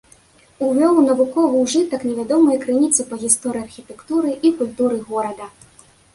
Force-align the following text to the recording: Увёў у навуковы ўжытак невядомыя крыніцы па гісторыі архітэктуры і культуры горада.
Увёў 0.67 0.93
у 1.01 1.03
навуковы 1.09 1.59
ўжытак 1.65 2.01
невядомыя 2.11 2.57
крыніцы 2.65 3.07
па 3.11 3.21
гісторыі 3.25 3.63
архітэктуры 3.67 4.29
і 4.47 4.55
культуры 4.65 4.97
горада. 5.13 5.45